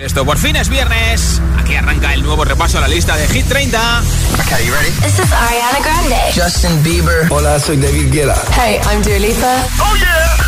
Esto 0.00 0.24
por 0.24 0.38
fin 0.38 0.56
es 0.56 0.70
viernes. 0.70 1.42
Aquí 1.58 1.74
arranca 1.74 2.14
el 2.14 2.22
nuevo 2.22 2.42
repaso 2.42 2.78
a 2.78 2.80
la 2.80 2.88
lista 2.88 3.16
de 3.16 3.28
Hit 3.28 3.46
30. 3.46 4.02
Okay, 4.46 4.66
you 4.66 4.72
ready? 4.72 4.90
This 5.02 5.18
is 5.18 5.30
Ariana 5.30 5.78
Grande. 5.82 6.16
Justin 6.34 6.82
Bieber. 6.82 7.30
Hola, 7.30 7.60
soy 7.60 7.76
David 7.76 8.10
Guetta. 8.10 8.34
Hey, 8.56 8.80
I'm 8.90 9.02
Dua 9.02 9.18
Lipa. 9.18 9.62
Oh 9.78 9.94
yeah. 9.96 10.38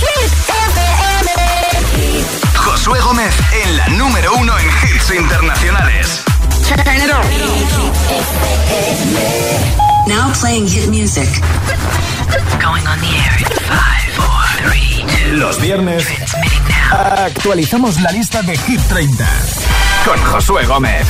Hit 0.00 0.32
FM. 0.70 1.30
Josué 2.54 2.98
Gómez 3.00 3.34
en 3.62 3.76
la 3.76 3.88
número 3.88 4.36
uno 4.36 4.58
en 4.58 4.66
hits 4.68 5.10
internacionales. 5.10 6.22
Turn 6.66 6.96
it 6.96 7.10
on. 7.12 7.26
Now 10.08 10.32
playing 10.40 10.66
hit 10.66 10.88
music. 10.88 11.28
Going 12.58 12.86
on 12.86 12.98
the 13.00 13.12
air 13.20 13.36
in 13.38 13.44
five, 13.68 14.14
four, 14.16 14.44
three, 14.64 15.04
two. 15.06 15.36
Los 15.36 15.60
viernes. 15.60 16.06
Actualizamos 16.90 18.00
la 18.00 18.10
lista 18.10 18.42
de 18.42 18.56
Hit 18.56 18.80
30 18.88 19.26
con 20.04 20.18
Josué 20.24 20.66
Gómez. 20.66 21.06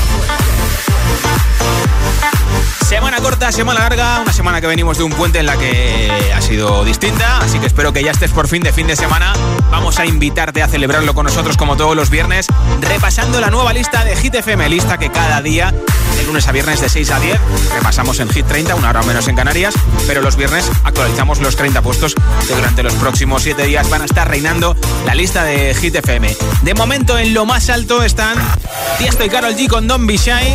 Semana 2.87 3.19
corta, 3.21 3.51
semana 3.51 3.81
larga, 3.81 4.21
una 4.21 4.33
semana 4.33 4.61
que 4.61 4.67
venimos 4.67 4.99
de 4.99 5.05
un 5.05 5.13
puente 5.13 5.39
en 5.39 5.47
la 5.47 5.57
que 5.57 6.33
ha 6.35 6.41
sido 6.43 6.85
distinta, 6.85 7.39
así 7.39 7.59
que 7.59 7.67
espero 7.67 7.93
que 7.93 8.05
ya 8.05 8.11
estés 8.11 8.31
por 8.31 8.47
fin 8.47 8.63
de 8.63 8.73
fin 8.73 8.87
de 8.87 8.95
semana. 8.95 9.33
Vamos 9.71 9.99
a 9.99 10.07
invitarte 10.07 10.63
a 10.63 10.69
celebrarlo 10.69 11.15
con 11.15 11.25
nosotros 11.25 11.57
como 11.57 11.77
todos 11.77 11.97
los 11.97 12.11
viernes, 12.11 12.47
repasando 12.81 13.41
la 13.41 13.51
nueva 13.51 13.73
lista 13.73 14.05
de 14.05 14.15
Hit 14.17 14.35
FM, 14.35 14.69
lista 14.69 14.99
que 14.99 15.11
cada 15.11 15.41
día, 15.41 15.75
lunes 16.27 16.47
a 16.49 16.53
viernes 16.53 16.81
de 16.81 16.89
6 16.89 17.11
a 17.11 17.21
10, 17.21 17.39
repasamos 17.75 18.21
en 18.21 18.29
Hit 18.29 18.47
30, 18.47 18.75
una 18.75 18.91
hora 18.91 19.03
menos 19.03 19.29
en 19.29 19.37
Canarias, 19.37 19.75
pero 20.07 20.21
los 20.21 20.37
viernes 20.37 20.71
actualizamos 20.85 21.41
los 21.41 21.57
30 21.57 21.83
puestos 21.83 22.15
que 22.47 22.55
durante 22.55 22.83
los 22.83 22.95
próximos 22.95 23.43
7 23.43 23.65
días 23.65 23.89
van 23.91 24.03
a 24.03 24.05
estar 24.05 24.29
reinando 24.29 24.77
la 25.07 25.15
lista 25.15 25.45
de 25.45 25.75
Hit 25.75 25.97
FM. 25.97 26.37
De 26.63 26.75
momento 26.75 27.19
en 27.19 27.35
lo 27.35 27.47
más 27.47 27.71
alto 27.71 28.03
están 28.03 28.37
Tiesto 28.99 29.25
y 29.25 29.29
Carol 29.29 29.55
G 29.55 29.69
con 29.69 29.87
Don 29.87 30.07
Be 30.07 30.17
Shy. 30.17 30.55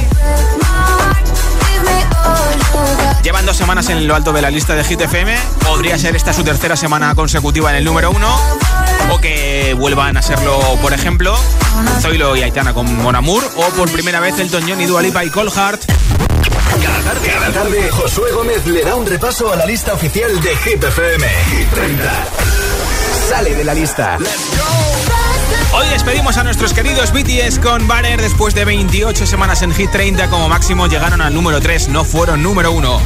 Llevan 3.23 3.45
dos 3.45 3.57
semanas 3.57 3.89
en 3.89 4.07
lo 4.07 4.15
alto 4.15 4.31
de 4.33 4.41
la 4.41 4.49
lista 4.49 4.75
de 4.75 4.83
Hit 4.83 5.01
FM. 5.01 5.37
Podría 5.65 5.97
ser 5.97 6.15
esta 6.15 6.33
su 6.33 6.43
tercera 6.43 6.75
semana 6.75 7.13
consecutiva 7.15 7.69
en 7.71 7.77
el 7.77 7.85
número 7.85 8.11
uno. 8.11 8.27
O 9.11 9.19
que 9.19 9.75
vuelvan 9.77 10.17
a 10.17 10.21
serlo, 10.21 10.59
por 10.81 10.93
ejemplo, 10.93 11.37
Zoilo 12.01 12.35
y 12.35 12.43
Aitana 12.43 12.73
con 12.73 12.93
Mon 12.97 13.15
Amour. 13.15 13.43
O 13.55 13.65
por 13.71 13.91
primera 13.91 14.19
vez 14.19 14.39
Elton 14.39 14.63
John 14.67 14.79
y 14.81 14.85
Dua 14.85 15.01
Lipa 15.01 15.23
y 15.25 15.29
Cold 15.29 15.51
Heart. 15.51 15.85
Cada 16.81 16.99
tarde, 17.01 17.29
cada 17.29 17.51
tarde, 17.51 17.89
Josué 17.91 18.31
Gómez 18.31 18.65
le 18.65 18.83
da 18.83 18.95
un 18.95 19.05
repaso 19.05 19.51
a 19.51 19.55
la 19.55 19.65
lista 19.65 19.93
oficial 19.93 20.39
de 20.41 20.55
Hit 20.55 20.83
FM. 20.83 21.27
Hit 21.51 21.69
30. 21.71 22.25
Sale 23.29 23.55
de 23.55 23.63
la 23.63 23.73
lista. 23.73 24.17
Hoy 25.71 25.87
despedimos 25.89 26.37
a 26.37 26.43
nuestros 26.43 26.73
queridos 26.73 27.11
BTS 27.13 27.59
con 27.59 27.87
Banner 27.87 28.19
después 28.19 28.55
de 28.55 28.65
28 28.65 29.27
semanas 29.27 29.61
en 29.61 29.71
Hit 29.71 29.91
30 29.91 30.27
como 30.29 30.49
máximo 30.49 30.87
llegaron 30.87 31.21
al 31.21 31.33
número 31.33 31.61
3, 31.61 31.89
no 31.89 32.03
fueron 32.03 32.41
número 32.41 32.71
1. 32.71 33.01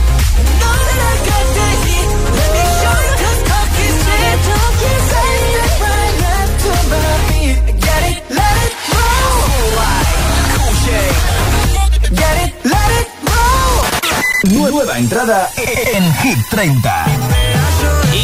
Nueva 14.51 14.97
entrada 14.97 15.49
en 15.57 16.13
Hit 16.15 16.37
30. 16.49 17.42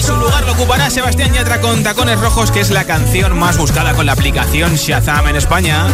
Su 0.10 0.16
lugar 0.16 0.44
lo 0.44 0.54
ocupará 0.54 0.90
Sebastián 0.90 1.34
Yatra 1.34 1.62
con 1.62 1.84
Tacones 1.84 2.20
Rojos, 2.20 2.50
que 2.50 2.62
es 2.62 2.72
la 2.72 2.86
canción 2.86 3.38
más 3.38 3.60
buscada 3.60 3.94
con 3.94 4.08
la 4.08 4.14
aplicación 4.14 4.74
Shazam 4.74 5.28
en 5.28 5.36
España. 5.36 5.86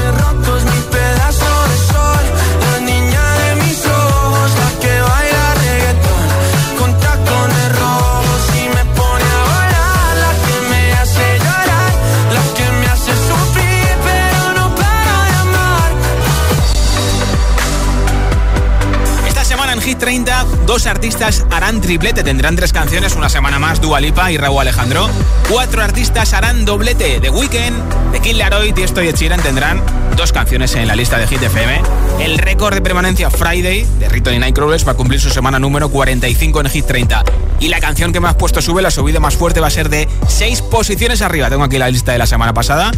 Hit 19.86 20.00
30, 20.00 20.46
dos 20.66 20.88
artistas 20.88 21.46
harán 21.52 21.80
triplete. 21.80 22.23
Tendrán 22.23 22.56
tres 22.56 22.73
canciones, 22.73 23.16
una 23.16 23.30
semana 23.30 23.60
más, 23.60 23.80
Dua 23.80 24.00
Lipa 24.00 24.32
y 24.32 24.38
Raúl 24.38 24.62
Alejandro. 24.62 25.08
Cuatro 25.48 25.84
artistas 25.84 26.34
harán 26.34 26.66
doblete. 26.66 27.20
The 27.20 27.30
Weeknd, 27.30 28.12
The 28.12 28.20
Kid 28.20 28.36
Laroi, 28.36 28.73
Tiesto 28.73 29.04
y 29.04 29.10
Ed 29.10 29.16
Sheeran 29.16 29.44
tendrán 29.44 29.84
dos 30.18 30.32
canciones 30.32 30.73
en 30.73 30.88
la 30.88 30.96
lista 30.96 31.20
de 31.20 31.28
Hit 31.28 31.44
FM. 31.44 31.84
El 32.20 32.40
récord 32.40 32.73
de 32.73 32.82
permanencia 32.82 33.30
Friday 33.30 33.86
de 34.00 34.10
Rito 34.10 34.34
y 34.34 34.40
Nightcrawlers 34.40 34.88
va 34.88 34.94
a 34.94 34.96
cumplir 34.96 35.22
su 35.22 35.30
semana 35.30 35.60
número 35.60 35.90
45 35.90 36.62
en 36.62 36.70
Hit 36.72 36.86
30. 36.88 37.23
Y 37.60 37.67
la 37.67 37.80
canción 37.80 38.12
que 38.12 38.20
más 38.20 38.34
puesto 38.34 38.64
sube, 38.64 38.82
la 38.82 38.90
subida 38.90 39.20
más 39.20 39.36
fuerte, 39.36 39.60
va 39.60 39.67
a 39.67 39.70
ser 39.70 39.90
de 39.90 40.10
seis 40.28 40.64
posiciones 40.64 41.22
arriba. 41.22 41.48
Tengo 41.52 41.64
aquí 41.64 41.78
la 41.78 41.92
lista 41.92 42.12
de 42.12 42.17
la 42.17 42.26
semana 42.26 42.56
pasada. 42.56 42.92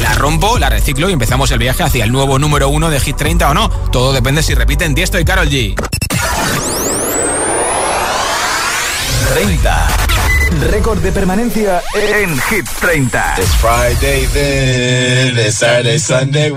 La 0.00 0.14
rompo, 0.14 0.58
la 0.58 0.70
reciclo 0.70 1.10
y 1.10 1.12
empezamos 1.12 1.50
el 1.50 1.58
viaje 1.58 1.82
hacia 1.82 2.02
el 2.02 2.12
nuevo 2.12 2.38
número 2.38 2.70
uno 2.70 2.88
de 2.88 2.98
Hit 2.98 3.16
30 3.16 3.50
o 3.50 3.52
no. 3.52 3.68
Todo 3.68 4.14
depende 4.14 4.42
si 4.42 4.54
repiten 4.54 4.94
Tiesto 4.94 5.20
y 5.20 5.24
Carol 5.26 5.50
G. 5.50 5.74
30. 9.32 10.70
Récord 10.70 11.00
de 11.00 11.10
permanencia 11.10 11.82
en 11.94 12.38
Hit 12.50 12.66
30. 12.80 13.34
It's 13.38 13.54
Friday 13.54 14.26
then, 14.32 15.38
it's 15.38 15.56
Saturday, 15.56 15.98
Sunday. 15.98 16.52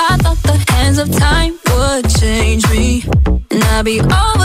I 0.00 0.16
thought 0.16 0.42
the 0.42 0.72
hands 0.72 0.98
of 0.98 1.10
time 1.16 1.58
would 1.66 2.08
change 2.20 2.68
me, 2.70 3.02
and 3.50 3.64
I'd 3.64 3.84
be 3.84 4.00
over 4.00 4.37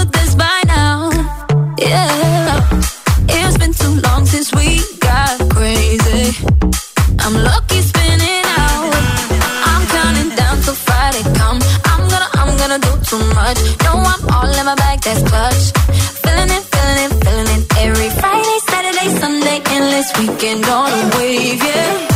weekend 20.43 20.65
on 20.65 20.91
a 20.91 21.17
wave, 21.17 21.63
yeah. 21.63 22.12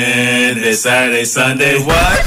Saturday, 0.00 1.24
Sunday, 1.26 1.78
what? 1.84 2.24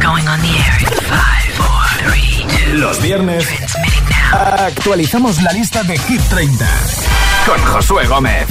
Going 0.00 0.28
on 0.28 0.38
the 0.40 0.54
air 0.54 0.78
in 0.80 0.94
five, 1.10 1.50
four, 1.58 1.82
three, 1.98 2.46
two. 2.46 2.76
Los 2.78 3.00
viernes 3.00 3.44
Transmitting 3.44 4.04
now. 4.10 4.66
actualizamos 4.66 5.42
la 5.42 5.52
lista 5.52 5.82
de 5.82 5.98
Hit 5.98 6.20
30 6.28 6.66
con 7.46 7.58
Josué 7.64 8.06
Gómez. 8.06 8.46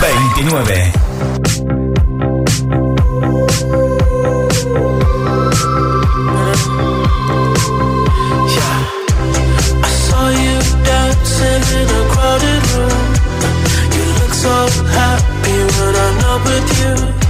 29. 0.00 0.92
I 9.82 9.88
saw 10.06 10.28
you 10.30 10.56
dancing 10.84 11.62
in 11.80 11.86
a 11.88 12.02
crowded 12.12 12.62
room. 12.74 13.06
You 13.96 14.04
look 14.20 14.32
so 14.34 14.54
happy 14.98 15.56
when 15.76 15.94
I'm 16.04 16.16
not 16.24 16.40
with 16.44 16.68
you. 16.80 17.29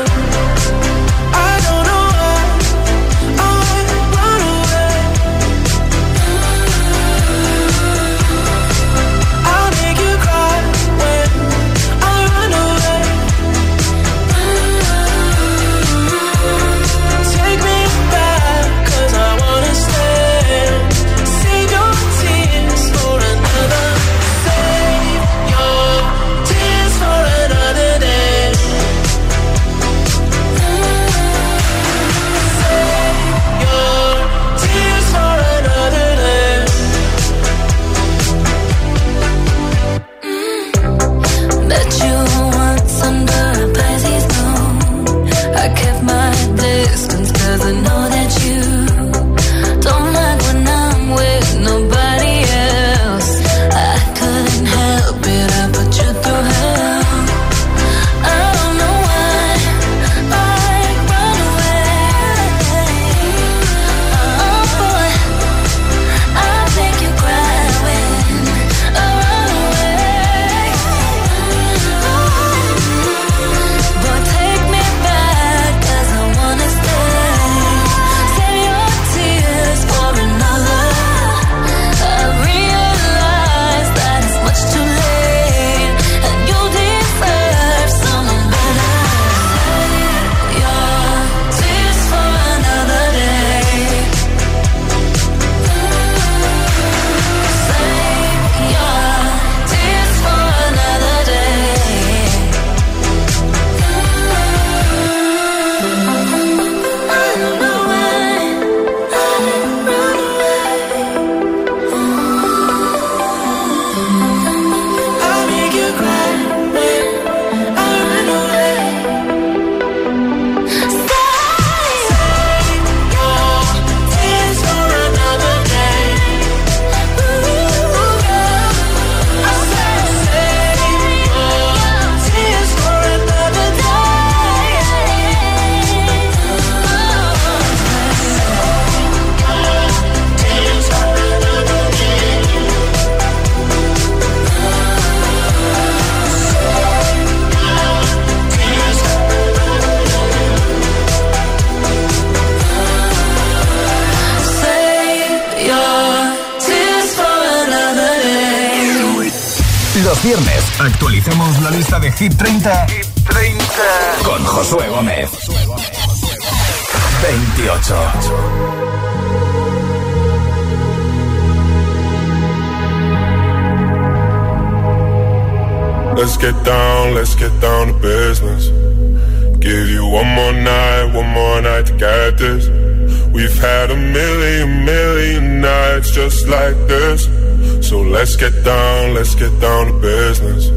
Let's 188.21 188.35
get 188.35 188.63
down, 188.63 189.15
let's 189.15 189.33
get 189.33 189.49
down 189.59 189.87
to 189.87 189.93
business. 189.99 190.69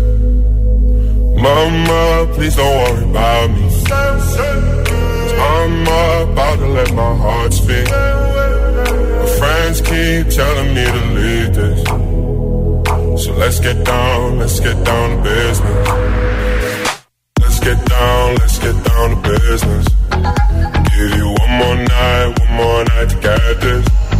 Mama, 1.44 2.32
please 2.32 2.56
don't 2.56 2.74
worry 2.82 3.04
about 3.10 3.50
me. 3.50 3.66
I'm 5.52 5.82
about 5.82 6.56
to 6.60 6.68
let 6.68 6.94
my 6.94 7.14
heart 7.14 7.52
speak. 7.52 7.86
My 7.90 9.26
friends 9.38 9.82
keep 9.82 10.22
telling 10.40 10.70
me 10.76 10.84
to 10.96 11.02
leave 11.18 11.54
this. 11.60 11.80
So 13.22 13.30
let's 13.34 13.60
get 13.60 13.84
down, 13.84 14.38
let's 14.38 14.58
get 14.60 14.82
down 14.82 15.06
to 15.10 15.22
business. 15.22 15.88
Let's 17.40 17.60
get 17.60 17.84
down, 17.84 18.36
let's 18.36 18.58
get 18.58 18.76
down 18.88 19.06
to 19.10 19.16
business. 19.28 19.86
Give 20.96 21.10
you 21.18 21.26
one 21.42 21.52
more 21.60 21.76
night, 21.76 22.38
one 22.40 22.52
more 22.56 22.84
night 22.84 23.08
to 23.10 23.16
get 23.20 23.60
this. 23.60 24.03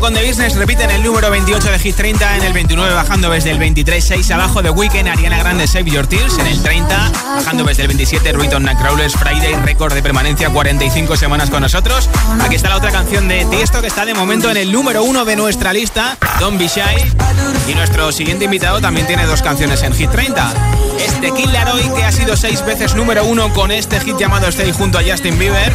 Tiesto 0.00 0.06
con 0.06 0.14
The 0.14 0.26
Business 0.26 0.56
el 0.90 1.02
número 1.02 1.30
28 1.30 1.70
de 1.70 1.78
Hit 1.78 1.96
30, 1.96 2.36
en 2.36 2.44
el 2.44 2.52
29 2.52 2.94
bajando 2.94 3.28
desde 3.28 3.50
el 3.50 3.58
23, 3.58 4.02
6 4.02 4.30
abajo 4.30 4.62
de 4.62 4.70
Weekend, 4.70 5.08
Ariana 5.08 5.38
Grande 5.38 5.66
Save 5.66 5.90
Your 5.90 6.06
Tears, 6.06 6.38
en 6.38 6.46
el 6.46 6.62
30 6.62 7.12
bajando 7.36 7.64
desde 7.64 7.82
el 7.82 7.88
27 7.88 8.32
Ruiton 8.32 8.62
Nightcrawlers 8.62 9.14
Friday, 9.14 9.54
récord 9.64 9.92
de 9.92 10.02
permanencia 10.02 10.48
45 10.48 11.16
semanas 11.16 11.50
con 11.50 11.60
nosotros. 11.62 12.08
Aquí 12.40 12.54
está 12.54 12.70
la 12.70 12.76
otra 12.76 12.90
canción 12.90 13.28
de 13.28 13.44
Tiesto 13.46 13.80
que 13.80 13.88
está 13.88 14.04
de 14.04 14.14
momento 14.14 14.50
en 14.50 14.56
el 14.56 14.72
número 14.72 15.04
1 15.04 15.24
de 15.24 15.36
nuestra 15.36 15.72
lista, 15.72 16.16
Don't 16.38 16.58
Be 16.58 16.68
Shy. 16.68 16.80
Y 17.68 17.74
nuestro 17.74 18.10
siguiente 18.12 18.46
invitado 18.46 18.80
también 18.80 19.06
tiene 19.06 19.26
dos 19.26 19.42
canciones 19.42 19.82
en 19.82 19.92
Hit 19.92 20.10
30. 20.10 20.54
Es 21.04 21.20
The 21.20 21.32
Kid 21.32 21.48
Laroi 21.50 21.92
que 21.94 22.04
ha 22.04 22.12
sido 22.12 22.36
seis 22.36 22.64
veces 22.64 22.94
número 22.94 23.24
1 23.24 23.52
con 23.52 23.70
este 23.70 24.00
hit 24.00 24.16
llamado 24.16 24.48
Stay 24.48 24.72
junto 24.72 24.98
a 24.98 25.02
Justin 25.02 25.38
Bieber. 25.38 25.72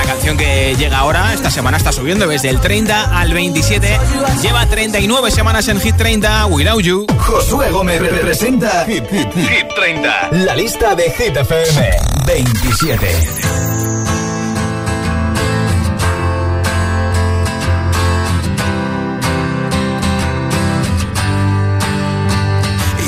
La 0.00 0.06
canción 0.06 0.36
que 0.38 0.74
llega 0.76 0.98
ahora, 0.98 1.34
esta 1.34 1.50
semana 1.50 1.76
está 1.76 1.92
subiendo 1.92 2.26
desde 2.26 2.48
el 2.48 2.58
30 2.58 3.20
al 3.20 3.34
27. 3.34 3.98
Lleva 4.42 4.64
39 4.66 5.30
semanas 5.30 5.68
en 5.68 5.78
Hit 5.78 5.94
30, 5.96 6.46
Without 6.46 6.80
You. 6.80 7.06
Josué 7.18 7.70
Gómez 7.70 8.00
representa 8.00 8.84
Hit, 8.86 9.04
Hit, 9.10 9.32
Hit 9.34 9.68
30. 9.76 10.30
La 10.32 10.56
lista 10.56 10.94
de 10.94 11.10
Hit 11.10 11.36
FM 11.36 11.90
27. 12.26 13.06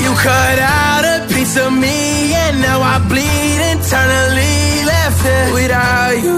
You 0.03 0.13
cut 0.15 0.59
out 0.59 1.03
a 1.05 1.25
piece 1.33 1.57
of 1.57 1.71
me 1.71 2.33
and 2.33 2.61
now 2.61 2.79
I 2.81 2.99
bleed 3.07 3.59
internally 3.73 4.83
left 4.91 5.21
it 5.25 5.53
without 5.53 6.15
you, 6.25 6.37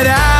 You 0.00 0.06
cut 0.06 0.39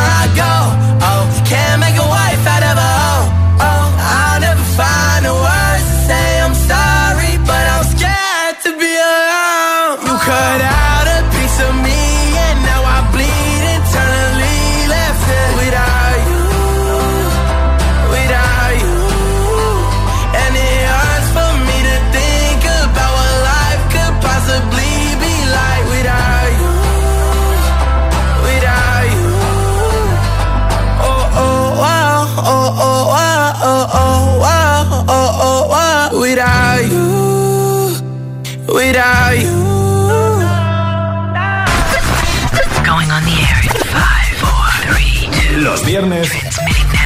Los 45.57 45.85
viernes 45.85 46.29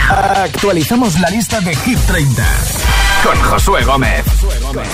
actualizamos 0.09 1.19
la 1.19 1.29
lista 1.29 1.59
de 1.61 1.75
Hit 1.75 1.99
30 2.07 2.43
con 3.23 3.41
Josué 3.41 3.83
Gómez. 3.83 4.23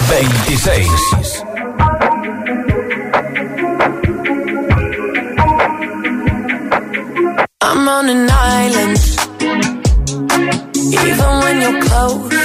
26. 0.09 1.43
I'm 7.63 7.87
on 7.87 8.09
an 8.09 8.29
island. 8.29 8.97
Even 10.75 11.39
when 11.43 11.61
you're 11.61 11.81
close, 11.81 12.40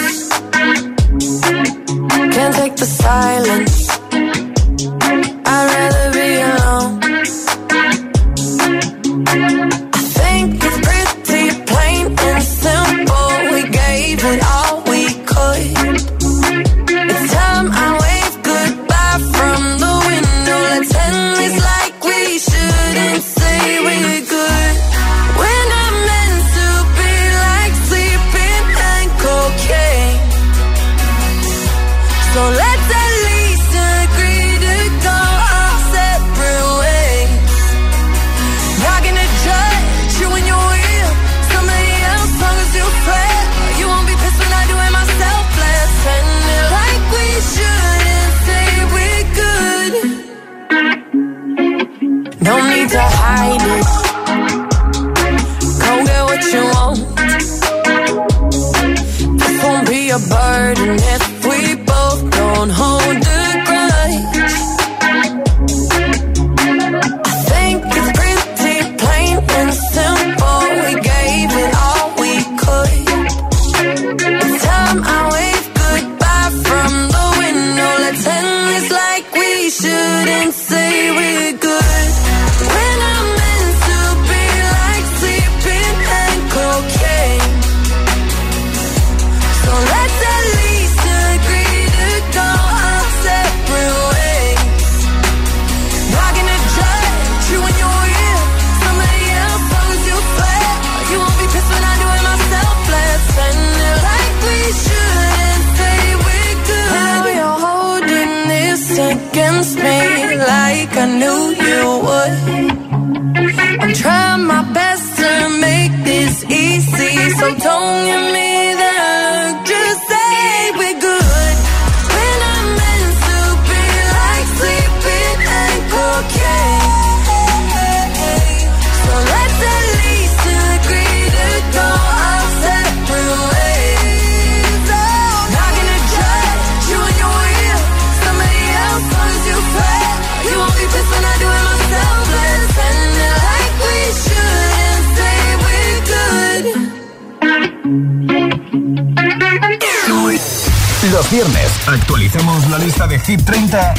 Actualicemos 152.01 152.69
la 152.69 152.79
lista 152.79 153.07
de 153.07 153.17
Hip 153.27 153.41
30 153.45 153.95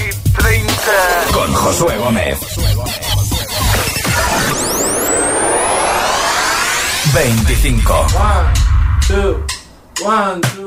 con 1.34 1.52
Josué 1.54 1.98
Gómez. 1.98 2.38
25. 7.14 7.94
One, 7.94 8.54
two, 9.08 9.46
one, 10.06 10.42
two. 10.42 10.67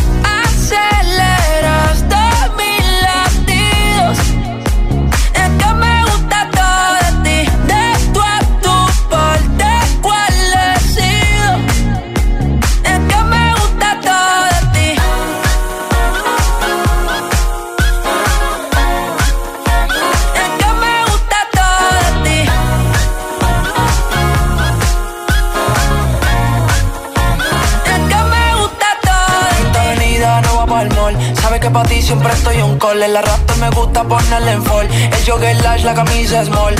siempre 32.11 32.33
estoy 32.33 32.61
un 32.61 32.77
call. 32.77 33.01
El 33.01 33.15
raptor 33.15 33.57
me 33.57 33.69
gusta 33.69 34.03
ponerle 34.03 34.51
en 34.51 34.63
fall. 34.63 34.87
El 34.87 35.25
jogger 35.25 35.55
lash, 35.63 35.83
la 35.83 35.93
camisa 35.93 36.43
small. 36.43 36.75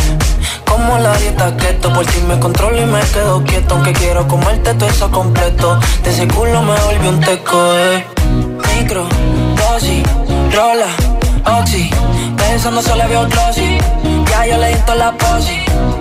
Como 0.65 0.98
la 0.98 1.15
dieta 1.17 1.56
keto, 1.56 1.94
por 1.94 2.06
si 2.06 2.20
me 2.22 2.38
controlo 2.38 2.82
y 2.82 2.86
me 2.86 3.00
quedo 3.13 3.41
quieto. 3.46 3.76
Aunque 3.76 3.94
quiero 3.94 4.28
comerte 4.28 4.74
todo 4.74 4.89
eso 4.89 5.10
completo. 5.10 5.80
De 6.04 6.10
ese 6.12 6.28
culo 6.28 6.62
me 6.63 6.76
volví 6.82 7.08
un 7.08 7.20
teco, 7.22 7.58
eh. 7.78 8.06
Micro, 8.76 9.08
dosis, 9.56 10.04
rola, 10.54 10.91
oxi. 11.60 11.89
Pensando 12.36 12.82
solo 12.82 13.04
había 13.04 13.22
un 13.22 13.30
glossy. 13.30 13.78
Ya 14.30 14.48
yo 14.48 14.58
le 14.58 14.67
di 14.67 14.82
la 14.98 15.12
posi 15.13 16.01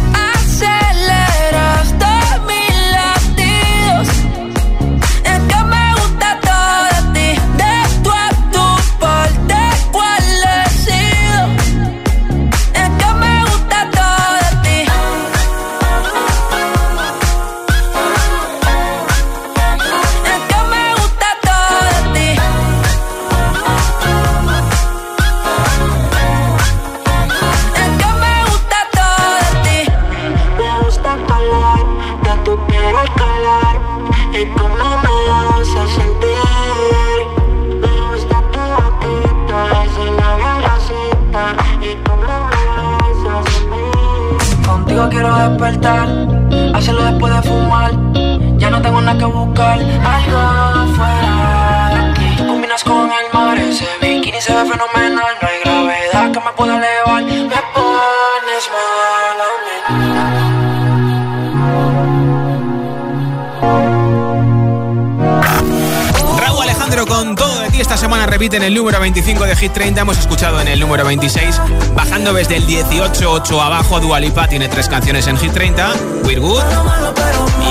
Número 68.81 68.99
25 68.99 69.45
de 69.45 69.55
Hit 69.55 69.73
30. 69.73 70.01
Hemos 70.01 70.17
escuchado 70.17 70.59
en 70.59 70.67
el 70.67 70.79
número 70.79 71.05
26, 71.05 71.61
bajando 71.95 72.33
desde 72.33 72.55
el 72.55 72.65
18, 72.65 73.31
8 73.31 73.61
abajo. 73.61 73.99
Dualipa 73.99 74.47
tiene 74.47 74.69
tres 74.69 74.87
canciones 74.87 75.27
en 75.27 75.37
Hit 75.37 75.53
30. 75.53 75.93
We're 76.23 76.39
Good. 76.39 76.63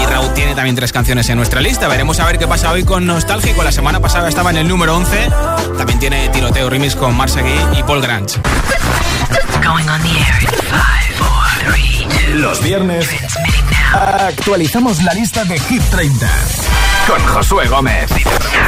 Y 0.00 0.06
Raúl 0.06 0.32
tiene 0.34 0.54
también 0.54 0.76
tres 0.76 0.92
canciones 0.92 1.28
en 1.28 1.36
nuestra 1.36 1.60
lista. 1.60 1.88
Veremos 1.88 2.20
a 2.20 2.26
ver 2.26 2.38
qué 2.38 2.46
pasa 2.46 2.70
hoy 2.70 2.84
con 2.84 3.06
Nostálgico. 3.06 3.64
La 3.64 3.72
semana 3.72 3.98
pasada 3.98 4.28
estaba 4.28 4.50
en 4.50 4.58
el 4.58 4.68
número 4.68 4.94
11. 4.94 5.28
También 5.76 5.98
tiene 5.98 6.28
tiroteo 6.28 6.70
remix 6.70 6.94
con 6.94 7.16
Marsagui 7.16 7.58
y 7.76 7.82
Paul 7.82 8.02
Grange. 8.02 8.38
Going 9.66 9.88
on 9.88 10.00
the 10.02 10.10
air 10.10 10.42
in 10.42 10.48
five, 10.68 11.16
four, 11.18 11.72
three, 11.74 12.06
two. 12.08 12.38
Los 12.38 12.62
viernes 12.62 13.08
actualizamos 13.92 15.02
la 15.02 15.12
lista 15.14 15.44
de 15.44 15.58
Hit 15.58 15.82
30 15.90 16.30
con 17.08 17.26
Josué 17.26 17.66
Gómez. 17.66 18.08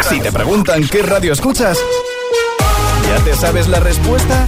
Si 0.01 0.19
te 0.19 0.33
preguntan 0.33 0.89
qué 0.89 1.03
radio 1.03 1.33
escuchas, 1.33 1.79
¿ya 3.13 3.25
te 3.25 3.35
sabes 3.35 3.69
la 3.69 3.79
respuesta? 3.81 4.47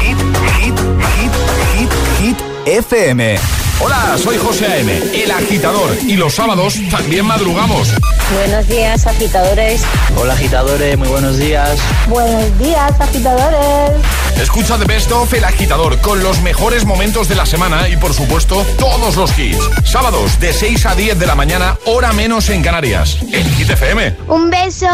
Hit, 0.00 0.18
hit, 0.58 0.78
hit, 1.16 1.32
hit, 1.74 1.90
hit, 2.20 2.36
FM. 2.66 3.38
Hola, 3.80 4.16
soy 4.18 4.36
José 4.36 4.66
A.M., 4.66 4.92
el 5.14 5.30
agitador. 5.30 5.90
Y 6.06 6.16
los 6.16 6.34
sábados 6.34 6.74
también 6.90 7.24
madrugamos. 7.24 7.88
Buenos 8.34 8.68
días, 8.68 9.06
agitadores. 9.06 9.82
Hola 10.16 10.34
agitadores, 10.34 10.98
muy 10.98 11.08
buenos 11.08 11.38
días. 11.38 11.78
Buenos 12.06 12.58
días, 12.58 12.92
agitadores. 13.00 13.92
Escucha 14.40 14.78
The 14.78 14.84
Best 14.84 15.10
of 15.12 15.32
El 15.32 15.44
Agitador 15.44 15.98
con 16.00 16.22
los 16.22 16.40
mejores 16.42 16.84
momentos 16.84 17.28
de 17.28 17.34
la 17.34 17.46
semana 17.46 17.88
y, 17.88 17.96
por 17.96 18.12
supuesto, 18.12 18.64
todos 18.78 19.16
los 19.16 19.38
hits. 19.38 19.58
Sábados 19.84 20.38
de 20.38 20.52
6 20.52 20.86
a 20.86 20.94
10 20.94 21.18
de 21.18 21.26
la 21.26 21.34
mañana, 21.34 21.78
hora 21.86 22.12
menos 22.12 22.50
en 22.50 22.62
Canarias. 22.62 23.18
En 23.32 23.50
Hit 23.54 23.70
FM. 23.70 24.16
Un 24.28 24.50
beso. 24.50 24.86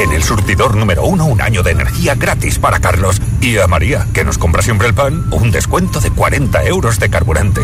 En 0.00 0.12
el 0.12 0.22
surtidor 0.22 0.76
número 0.76 1.04
uno, 1.04 1.26
un 1.26 1.42
año 1.42 1.62
de 1.62 1.72
energía 1.72 2.14
gratis 2.14 2.58
para 2.58 2.80
Carlos. 2.80 3.20
Y 3.42 3.58
a 3.58 3.66
María, 3.66 4.06
que 4.14 4.24
nos 4.24 4.38
compra 4.38 4.62
siempre 4.62 4.88
el 4.88 4.94
pan, 4.94 5.26
un 5.30 5.50
descuento 5.50 6.00
de 6.00 6.10
40 6.10 6.64
euros 6.64 6.98
de 6.98 7.10
carburante. 7.10 7.60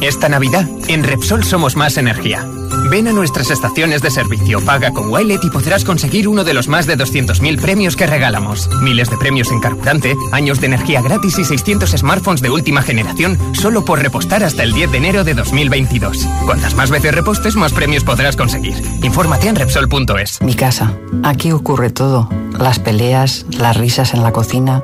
Esta 0.00 0.30
Navidad, 0.30 0.66
en 0.88 1.04
Repsol 1.04 1.44
somos 1.44 1.76
más 1.76 1.98
energía. 1.98 2.46
Ven 2.90 3.06
a 3.06 3.12
nuestras 3.12 3.50
estaciones 3.52 4.02
de 4.02 4.10
servicio, 4.10 4.60
paga 4.64 4.90
con 4.90 5.12
Wilet 5.12 5.44
y 5.44 5.50
podrás 5.50 5.84
conseguir 5.84 6.26
uno 6.26 6.42
de 6.42 6.54
los 6.54 6.66
más 6.66 6.86
de 6.86 6.98
200.000 6.98 7.60
premios 7.60 7.94
que 7.94 8.04
regalamos. 8.04 8.68
Miles 8.82 9.08
de 9.08 9.16
premios 9.16 9.52
en 9.52 9.60
carburante, 9.60 10.16
años 10.32 10.60
de 10.60 10.66
energía 10.66 11.00
gratis 11.00 11.38
y 11.38 11.44
600 11.44 11.88
smartphones 11.88 12.42
de 12.42 12.50
última 12.50 12.82
generación 12.82 13.38
solo 13.54 13.84
por 13.84 14.00
repostar 14.00 14.42
hasta 14.42 14.64
el 14.64 14.72
10 14.72 14.90
de 14.90 14.98
enero 14.98 15.22
de 15.22 15.34
2022. 15.34 16.26
Cuantas 16.44 16.74
más 16.74 16.90
veces 16.90 17.14
repostes, 17.14 17.54
más 17.54 17.72
premios 17.72 18.02
podrás 18.02 18.34
conseguir. 18.34 18.74
Infórmate 19.04 19.46
en 19.46 19.54
Repsol.es. 19.54 20.42
Mi 20.42 20.54
casa. 20.54 20.92
Aquí 21.22 21.52
ocurre 21.52 21.90
todo. 21.90 22.28
Las 22.58 22.80
peleas, 22.80 23.46
las 23.50 23.76
risas 23.76 24.14
en 24.14 24.24
la 24.24 24.32
cocina. 24.32 24.82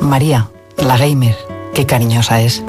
María, 0.00 0.48
la 0.76 0.96
gamer, 0.96 1.36
qué 1.74 1.86
cariñosa 1.86 2.40
es. 2.40 2.62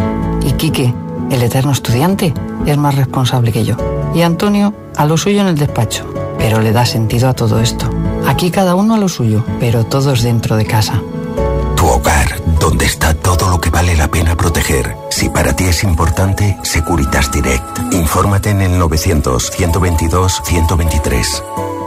Y 0.44 0.54
Quique, 0.54 0.96
el 1.30 1.44
eterno 1.44 1.72
estudiante, 1.72 2.34
es 2.66 2.78
más 2.78 2.96
responsable 2.96 3.52
que 3.52 3.64
yo. 3.64 3.76
Y 4.14 4.22
Antonio, 4.22 4.74
a 4.96 5.06
lo 5.06 5.18
suyo 5.18 5.42
en 5.42 5.48
el 5.48 5.58
despacho. 5.58 6.06
Pero 6.38 6.62
le 6.62 6.72
da 6.72 6.86
sentido 6.86 7.30
a 7.30 7.34
todo 7.34 7.60
esto. 7.60 7.90
Aquí 8.28 8.52
cada 8.52 8.76
uno 8.76 8.96
a 8.96 8.98
lo 8.98 9.10
suyo, 9.10 9.44
pero 9.60 9.86
todos 9.86 10.24
dentro 10.24 10.56
de 10.56 10.66
casa. 10.66 11.02
Tu 11.76 11.86
hogar, 11.86 12.42
donde 12.60 12.86
está 12.86 13.14
todo 13.14 13.50
lo 13.50 13.60
que 13.60 13.70
vale 13.70 13.96
la 13.96 14.10
pena 14.10 14.36
proteger. 14.36 14.96
Si 15.10 15.30
para 15.30 15.56
ti 15.56 15.66
es 15.66 15.84
importante, 15.84 16.58
Securitas 16.64 17.32
Direct. 17.32 17.94
Infórmate 17.94 18.52
en 18.52 18.62
el 18.62 18.82
900-122-123. 18.82 21.79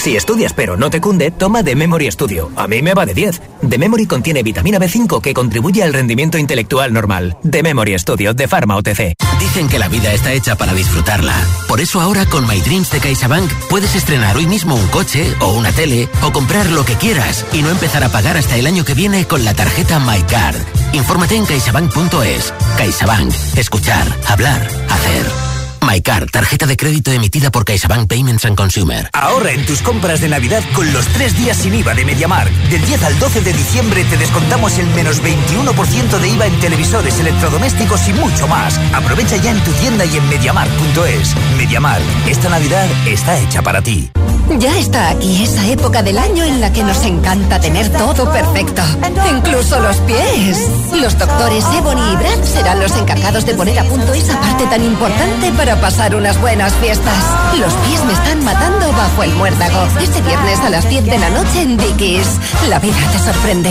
Si 0.00 0.16
estudias 0.16 0.54
pero 0.54 0.78
no 0.78 0.88
te 0.88 0.98
cunde, 0.98 1.30
toma 1.30 1.62
The 1.62 1.76
Memory 1.76 2.10
Studio. 2.10 2.50
A 2.56 2.66
mí 2.66 2.80
me 2.80 2.94
va 2.94 3.04
de 3.04 3.12
10. 3.12 3.42
The 3.68 3.76
Memory 3.76 4.06
contiene 4.06 4.42
vitamina 4.42 4.78
B5 4.78 5.20
que 5.20 5.34
contribuye 5.34 5.82
al 5.82 5.92
rendimiento 5.92 6.38
intelectual 6.38 6.90
normal. 6.90 7.36
The 7.48 7.62
Memory 7.62 7.98
Studio 7.98 8.32
de 8.32 8.48
Pharma 8.48 8.76
OTC. 8.76 9.12
Dicen 9.38 9.68
que 9.68 9.78
la 9.78 9.88
vida 9.88 10.10
está 10.14 10.32
hecha 10.32 10.56
para 10.56 10.72
disfrutarla. 10.72 11.34
Por 11.68 11.82
eso 11.82 12.00
ahora 12.00 12.24
con 12.24 12.48
My 12.48 12.58
Dreams 12.62 12.90
de 12.90 12.98
CaixaBank 12.98 13.52
puedes 13.68 13.94
estrenar 13.94 14.38
hoy 14.38 14.46
mismo 14.46 14.74
un 14.74 14.88
coche 14.88 15.34
o 15.40 15.52
una 15.52 15.70
tele 15.70 16.08
o 16.22 16.32
comprar 16.32 16.70
lo 16.70 16.86
que 16.86 16.94
quieras 16.94 17.44
y 17.52 17.60
no 17.60 17.68
empezar 17.68 18.02
a 18.02 18.08
pagar 18.08 18.38
hasta 18.38 18.56
el 18.56 18.66
año 18.66 18.86
que 18.86 18.94
viene 18.94 19.26
con 19.26 19.44
la 19.44 19.52
tarjeta 19.52 19.98
MyCard. 19.98 20.56
Infórmate 20.94 21.36
en 21.36 21.44
caixabank.es. 21.44 22.54
CaixaBank. 22.78 23.34
Escuchar, 23.54 24.06
hablar, 24.26 24.66
hacer. 24.88 25.59
MyCard, 25.82 26.30
tarjeta 26.30 26.66
de 26.66 26.76
crédito 26.76 27.10
emitida 27.12 27.50
por 27.50 27.64
CaixaBank 27.64 28.08
Payments 28.08 28.44
and 28.44 28.56
Consumer. 28.56 29.10
Ahorra 29.12 29.52
en 29.52 29.64
tus 29.66 29.82
compras 29.82 30.20
de 30.20 30.28
Navidad 30.28 30.62
con 30.74 30.92
los 30.92 31.06
tres 31.08 31.36
días 31.36 31.56
sin 31.56 31.74
IVA 31.74 31.94
de 31.94 32.04
MediaMark. 32.04 32.50
Del 32.70 32.84
10 32.84 33.02
al 33.04 33.18
12 33.18 33.40
de 33.40 33.52
diciembre 33.52 34.04
te 34.04 34.16
descontamos 34.16 34.78
el 34.78 34.86
menos 34.88 35.22
21% 35.22 36.18
de 36.18 36.28
IVA 36.28 36.46
en 36.46 36.60
televisores, 36.60 37.18
electrodomésticos 37.18 38.08
y 38.08 38.12
mucho 38.12 38.46
más. 38.48 38.78
Aprovecha 38.92 39.36
ya 39.36 39.50
en 39.50 39.60
tu 39.64 39.72
tienda 39.72 40.04
y 40.04 40.16
en 40.16 40.28
MediaMark.es. 40.28 41.34
MediaMark, 41.56 42.04
esta 42.28 42.48
Navidad 42.48 42.86
está 43.06 43.38
hecha 43.38 43.62
para 43.62 43.82
ti. 43.82 44.10
Ya 44.58 44.76
está 44.78 45.10
aquí 45.10 45.44
esa 45.44 45.64
época 45.68 46.02
del 46.02 46.18
año 46.18 46.44
en 46.44 46.60
la 46.60 46.72
que 46.72 46.82
nos 46.82 47.04
encanta 47.04 47.60
tener 47.60 47.88
todo 47.92 48.30
perfecto, 48.32 48.82
incluso 49.30 49.78
los 49.78 49.96
pies. 49.98 50.68
Los 51.00 51.16
doctores 51.16 51.64
Ebony 51.76 52.12
y 52.12 52.16
Brad 52.16 52.42
serán 52.42 52.80
los 52.80 52.96
encargados 52.96 53.46
de 53.46 53.54
poner 53.54 53.78
a 53.78 53.84
punto 53.84 54.12
esa 54.12 54.40
parte 54.40 54.66
tan 54.66 54.82
importante 54.84 55.52
para 55.52 55.69
pasar 55.76 56.14
unas 56.14 56.40
buenas 56.40 56.72
fiestas. 56.74 57.24
Los 57.58 57.72
pies 57.74 58.04
me 58.04 58.12
están 58.12 58.44
matando 58.44 58.90
bajo 58.92 59.22
el 59.22 59.32
muérdago. 59.34 59.86
Este 60.00 60.20
viernes 60.22 60.58
a 60.60 60.70
las 60.70 60.88
10 60.88 61.04
de 61.04 61.18
la 61.18 61.30
noche 61.30 61.62
en 61.62 61.76
Dickies. 61.76 62.26
La 62.68 62.78
vida 62.78 62.96
te 63.12 63.18
sorprende. 63.18 63.70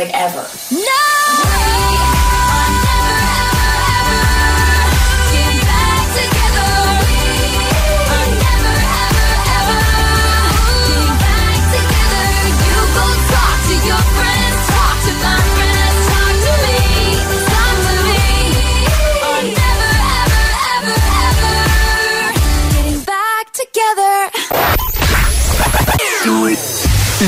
like 0.00 0.14
ever. 0.14 0.48
No! 0.72 1.99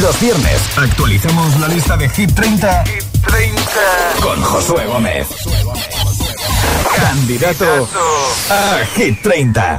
Los 0.01 0.19
viernes 0.21 0.59
actualizamos 0.79 1.61
la 1.61 1.69
lista 1.69 1.99
de 1.99 2.09
Hit 2.09 2.33
30, 2.35 2.85
con 4.23 4.43
Josué 4.43 4.87
Gómez. 4.87 5.29
Candidato 6.97 7.89
a 8.49 8.87
Hit 8.97 9.21
30. 9.23 9.79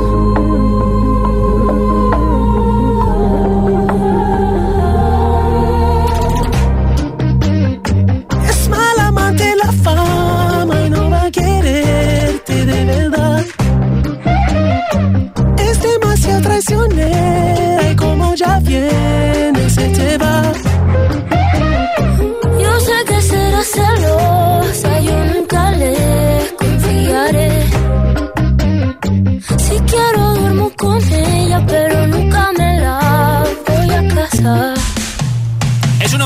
Viene 18.79 19.69
se 19.69 19.87
te 19.89 20.17
va. 20.17 20.60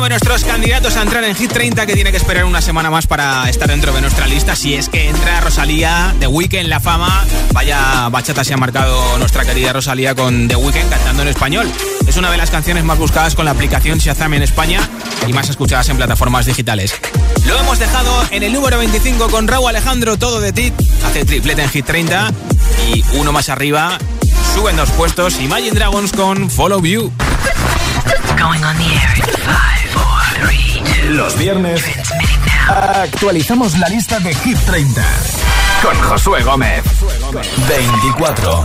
Nuestros 0.09 0.43
candidatos 0.43 0.97
a 0.97 1.01
entrar 1.01 1.23
en 1.23 1.35
Hit 1.35 1.51
30 1.51 1.85
que 1.85 1.93
tiene 1.93 2.11
que 2.11 2.17
esperar 2.17 2.45
una 2.45 2.61
semana 2.61 2.89
más 2.89 3.07
para 3.07 3.49
estar 3.49 3.67
dentro 3.67 3.91
de 3.91 4.01
nuestra 4.01 4.27
lista. 4.27 4.55
Si 4.55 4.75
es 4.75 4.89
que 4.89 5.09
entra 5.09 5.41
Rosalía, 5.41 6.13
The 6.19 6.27
Weeknd, 6.27 6.67
La 6.67 6.79
Fama. 6.79 7.25
Vaya 7.53 8.09
bachata 8.09 8.43
se 8.43 8.53
ha 8.53 8.57
marcado 8.57 9.17
nuestra 9.17 9.45
querida 9.45 9.73
Rosalía 9.73 10.13
con 10.13 10.47
The 10.47 10.55
Weeknd 10.55 10.89
cantando 10.89 11.23
en 11.23 11.29
español. 11.29 11.71
Es 12.07 12.17
una 12.17 12.29
de 12.29 12.37
las 12.37 12.51
canciones 12.51 12.83
más 12.83 12.97
buscadas 12.97 13.35
con 13.35 13.45
la 13.45 13.51
aplicación 13.51 13.97
Shazam 13.97 14.33
en 14.35 14.43
España 14.43 14.79
y 15.27 15.33
más 15.33 15.49
escuchadas 15.49 15.89
en 15.89 15.97
plataformas 15.97 16.45
digitales. 16.45 16.93
Lo 17.45 17.57
hemos 17.57 17.79
dejado 17.79 18.11
en 18.31 18.43
el 18.43 18.53
número 18.53 18.77
25 18.77 19.29
con 19.29 19.47
Raúl 19.47 19.69
Alejandro, 19.69 20.17
todo 20.17 20.39
de 20.39 20.53
ti. 20.53 20.73
Hace 21.05 21.25
triplete 21.25 21.63
en 21.63 21.69
Hit 21.69 21.85
30 21.85 22.31
y 22.93 23.03
uno 23.15 23.31
más 23.31 23.49
arriba. 23.49 23.97
Suben 24.53 24.77
dos 24.77 24.89
puestos 24.91 25.39
Imagine 25.39 25.71
Dragons 25.71 26.11
con 26.11 26.49
Follow 26.49 26.83
You. 26.83 27.11
Los 31.09 31.37
viernes 31.37 31.83
actualizamos 32.67 33.77
la 33.77 33.87
lista 33.89 34.19
de 34.19 34.33
Hit 34.33 34.57
30 34.65 35.01
con 35.81 35.95
Josué 36.01 36.43
Gómez. 36.43 36.83
24. 37.67 38.63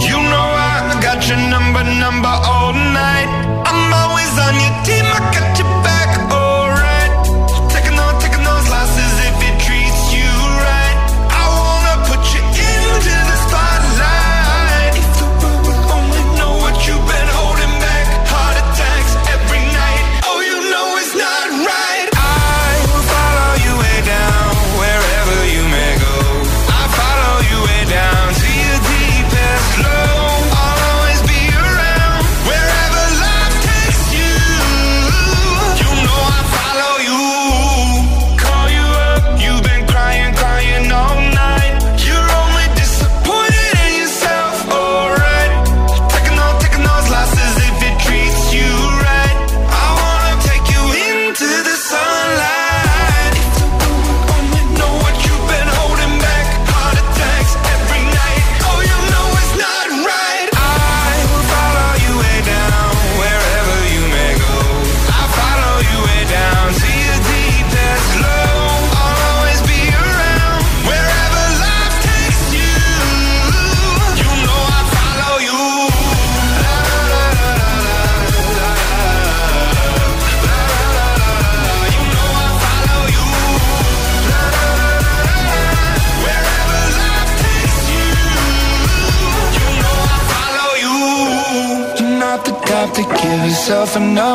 You 0.00 0.16
know 0.16 0.48
I 0.54 0.98
got 1.02 1.26
your 1.28 1.38
number, 1.38 2.28
all 2.28 2.72
night. 2.72 3.46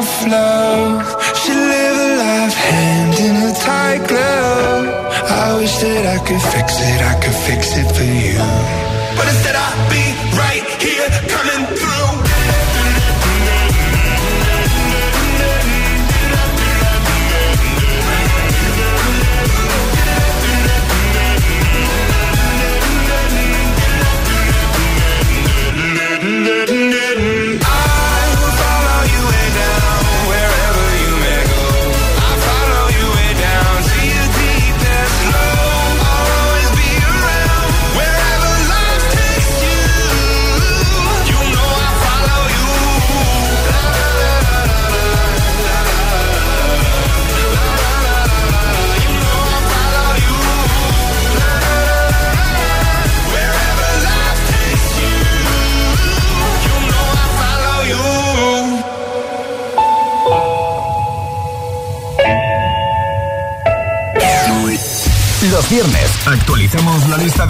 of 0.02 0.51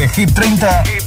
de 0.02 0.08
Hit 0.08 0.34
30, 0.34 0.84
Hit 0.84 0.90
30. 0.90 1.01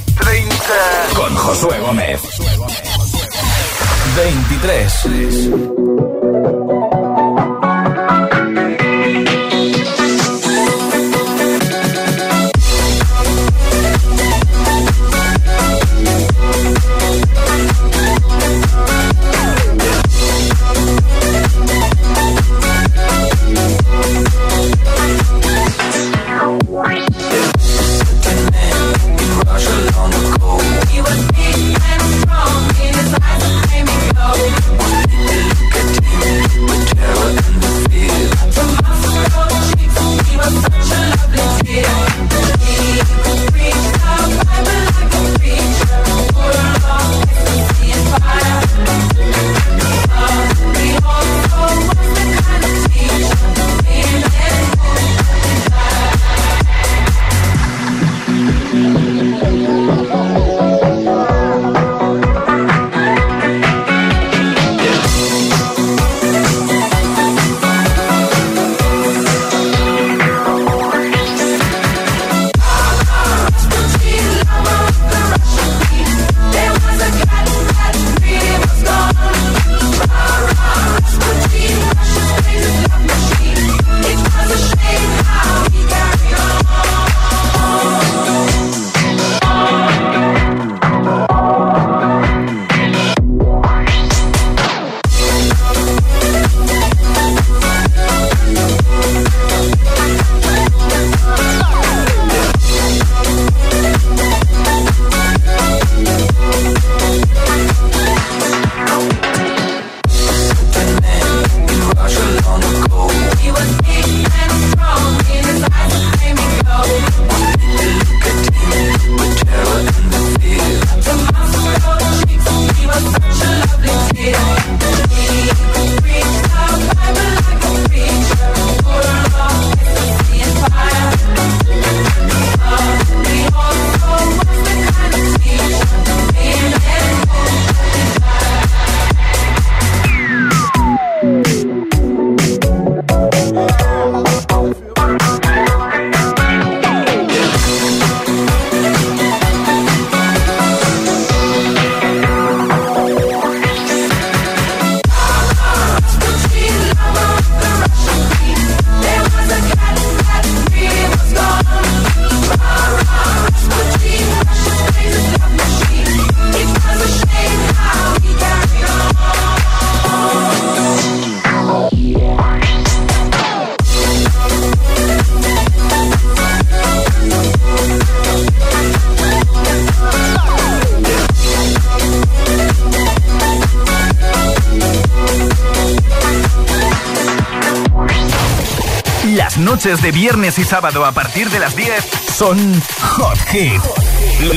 De 190.05 190.11
viernes 190.11 190.59
y 190.59 190.63
sábado 190.63 191.03
a 191.03 191.13
partir 191.13 191.49
de 191.49 191.57
las 191.57 191.75
10 191.75 191.91
son 192.31 192.79
Hot 193.01 193.39
Hit. 193.47 193.81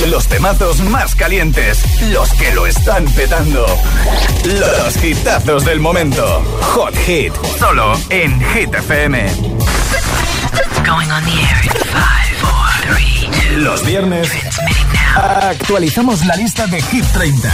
Los 0.08 0.28
temazos 0.28 0.80
más 0.80 1.14
calientes, 1.14 2.02
los 2.10 2.34
que 2.34 2.52
lo 2.52 2.66
están 2.66 3.06
petando. 3.06 3.64
Los 4.44 5.02
hitazos 5.02 5.64
del 5.64 5.80
momento. 5.80 6.44
Hot 6.74 6.94
Hit, 6.98 7.32
solo 7.58 7.98
en 8.10 8.38
Hit 8.52 8.74
FM. 8.74 9.26
Los 13.56 13.86
viernes 13.86 14.30
actualizamos 15.16 16.26
la 16.26 16.36
lista 16.36 16.66
de 16.66 16.82
Hit 16.82 17.06
30 17.06 17.50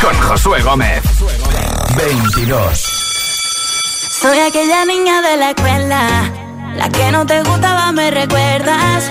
con 0.00 0.18
Josué 0.22 0.62
Gómez. 0.62 1.02
22. 1.98 2.78
Soy 4.22 4.38
aquella 4.38 4.86
niña 4.86 5.20
de 5.20 5.36
la 5.36 5.50
escuela 5.50 6.39
la 6.80 6.88
que 6.88 7.12
no 7.12 7.26
te 7.26 7.42
gustaba 7.42 7.92
me 7.92 8.10
recuerdas. 8.10 9.02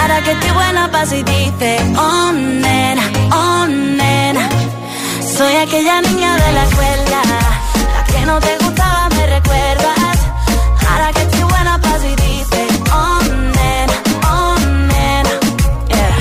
Ahora 0.00 0.22
que 0.24 0.32
estoy 0.32 0.50
buena 0.50 0.90
pa' 0.90 1.06
si 1.06 1.22
dice, 1.22 1.70
oh 1.98 2.32
nena, 2.32 3.04
oh 3.40 3.66
nena. 3.66 4.48
Soy 5.36 5.54
aquella 5.64 6.00
niña 6.00 6.32
de 6.42 6.52
la 6.56 6.64
escuela, 6.68 7.20
la 7.94 8.02
que 8.10 8.20
no 8.26 8.40
te 8.40 8.52
gustaba 8.64 9.08
me 9.16 9.26
recuerdas. 9.36 10.16
Ahora 10.88 11.12
que 11.14 11.22
estoy 11.26 11.44
buena 11.54 11.78
pa' 11.84 11.98
si 12.04 12.12
dices, 12.24 12.70
oh 13.00 13.20
nena, 13.58 13.96
oh 14.32 14.54
nena, 14.92 15.34
yeah. 15.92 16.16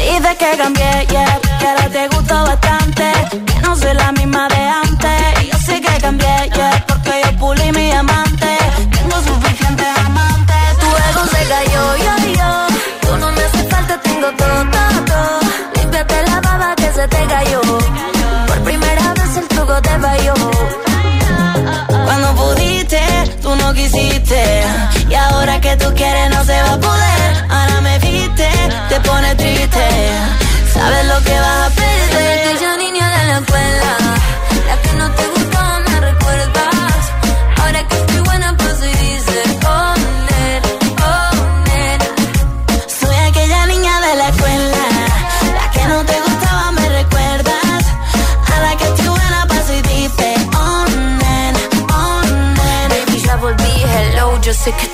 Dices 0.00 0.36
que 0.40 0.50
cambié, 0.62 1.06
yeah, 1.10 1.40
que 1.58 1.66
ahora 1.66 1.88
te 1.96 2.08
gusto 2.14 2.34
bastante, 2.50 3.04
que 3.48 3.60
no 3.60 3.76
soy 3.76 3.94
la 3.94 4.12
misma 4.12 4.48
de 4.48 4.65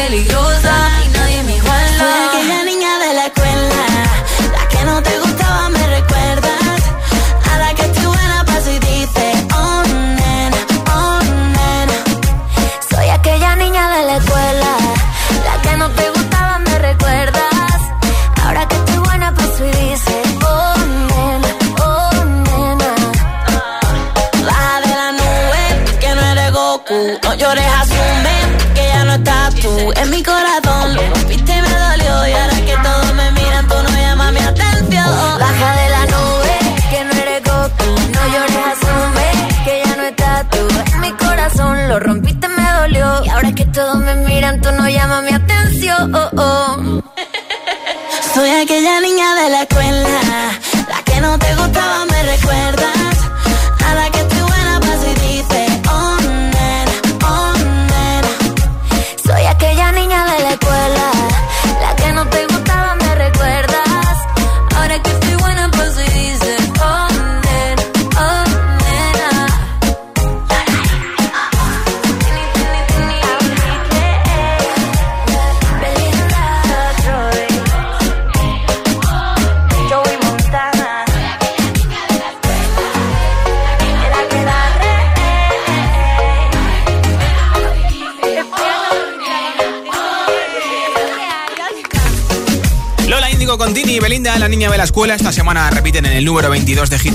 peligrosa 0.00 0.59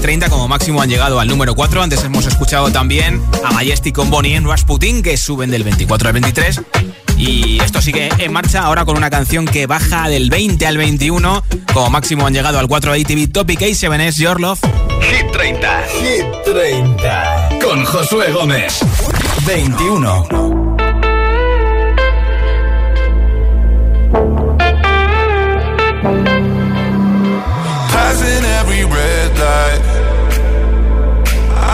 30. 0.05 0.29
Como 0.29 0.47
máximo 0.47 0.83
han 0.83 0.89
llegado 0.89 1.19
al 1.19 1.27
número 1.27 1.55
4. 1.55 1.81
Antes 1.81 2.03
hemos 2.03 2.27
escuchado 2.27 2.71
también 2.71 3.19
a 3.43 3.51
Majestic 3.51 3.95
con 3.95 4.11
Bonnie 4.11 4.35
en 4.35 4.47
Rasputin, 4.47 5.01
que 5.01 5.17
suben 5.17 5.49
del 5.49 5.63
24 5.63 6.09
al 6.09 6.13
23. 6.13 6.61
Y 7.17 7.59
esto 7.59 7.81
sigue 7.81 8.09
en 8.19 8.31
marcha 8.31 8.61
ahora 8.61 8.85
con 8.85 8.97
una 8.97 9.09
canción 9.09 9.45
que 9.45 9.65
baja 9.65 10.07
del 10.07 10.29
20 10.29 10.67
al 10.67 10.77
21. 10.77 11.43
Como 11.73 11.89
máximo 11.89 12.27
han 12.27 12.35
llegado 12.35 12.59
al 12.59 12.67
4 12.67 12.93
de 12.93 13.01
ATV 13.01 13.31
Topic 13.31 13.59
A7S 13.61 14.17
Your 14.17 14.39
Love. 14.39 14.59
Hit 15.01 15.31
30. 15.31 15.83
Hit 15.99 16.25
30. 16.53 17.49
Con 17.63 17.83
Josué 17.83 18.31
Gómez. 18.31 18.81
21. 19.47 20.64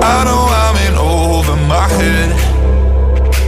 I 0.04 0.24
know 0.26 0.44
I'm 0.64 0.76
in 0.88 0.96
over 0.98 1.56
my 1.68 1.88
head. 1.88 2.32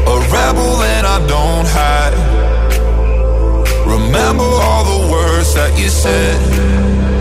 A 0.07 0.15
rebel 0.33 0.81
and 0.93 1.07
I 1.07 1.17
don't 1.27 1.67
hide. 1.77 2.13
Remember 3.87 4.43
all 4.43 4.83
the 4.83 5.11
words 5.11 5.53
that 5.55 5.77
you 5.79 5.89
said. 5.89 7.12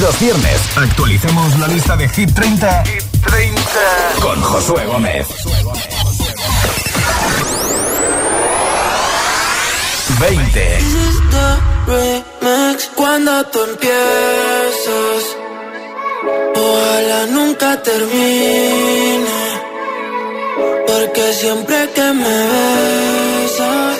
Los 0.00 0.20
viernes 0.20 0.60
actualicemos 0.76 1.58
la 1.58 1.66
lista 1.66 1.96
de 1.96 2.08
Hit 2.08 2.32
30, 2.32 2.84
Hit 2.84 3.02
30. 3.26 3.60
con 4.20 4.40
Josué 4.42 4.86
Gómez. 4.86 5.26
20. 10.20 10.78
Cuando 12.94 13.44
tú 13.46 13.60
empiezas, 13.62 15.36
ojalá 16.54 17.26
nunca 17.30 17.82
termine. 17.82 19.26
Porque 20.86 21.32
siempre 21.32 21.90
que 21.94 22.12
me 22.12 22.38
besas, 22.48 23.98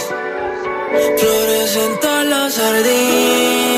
florecen 1.19 2.01
todas 2.01 2.27
las 2.27 2.55
sardinas. 2.55 3.78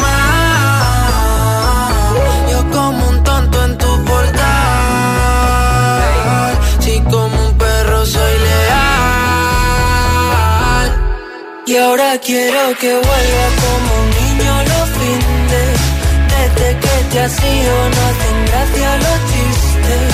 ahora 11.81 12.17
quiero 12.19 12.61
que 12.79 12.93
vuelva 12.93 13.45
como 13.61 13.89
un 14.01 14.09
niño 14.19 14.53
los 14.71 14.87
fines. 14.97 15.77
Desde 16.33 16.67
que 16.79 16.95
te 17.11 17.19
has 17.19 17.43
ido 17.43 17.73
no 17.93 18.01
hacen 18.09 18.37
gracia 18.49 18.89
los 19.05 19.19
chistes. 19.29 20.07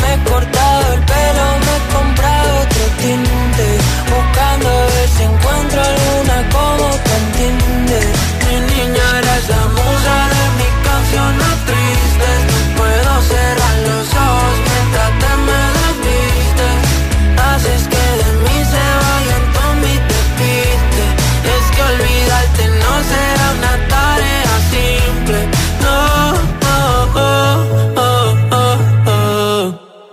Me 0.00 0.08
he 0.14 0.18
cortado 0.30 0.94
el 0.94 1.00
pelo, 1.12 1.46
me 1.64 1.72
he 1.76 1.82
comprado 1.96 2.48
otro 2.64 2.84
tinte. 3.00 3.68
Buscando 4.12 4.68
a 4.68 4.84
ver 4.94 5.08
si 5.16 5.22
encuentro 5.22 5.80
alguna 5.90 6.36
como 6.56 6.86
te 7.06 7.14
entiende. 7.22 8.00
Mi 8.46 8.56
niña 8.72 9.04
eres 9.20 9.44
la 9.54 9.64
musa 9.76 10.16
de 10.34 10.44
mis 10.58 10.74
canciones 10.88 11.54
tristes. 11.68 12.38
No 12.50 12.58
puedo 12.78 13.12
cerrar 13.30 13.65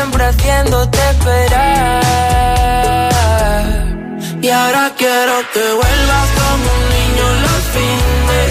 siempre 0.00 0.24
haciéndote 0.24 0.98
esperar. 1.10 2.00
Y 4.40 4.48
ahora 4.48 4.90
quiero 4.96 5.34
que 5.52 5.64
vuelvas 5.80 6.28
como 6.38 6.66
un 6.78 6.84
niño 6.96 7.26
los 7.44 7.62
fines. 7.74 8.50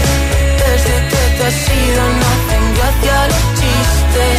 Desde 0.62 0.94
que 1.10 1.22
te 1.36 1.42
has 1.48 1.60
ido 1.82 2.02
no 2.18 2.26
hacen 2.34 2.64
gracia 2.76 3.16
los 3.32 3.44
chistes. 3.58 4.38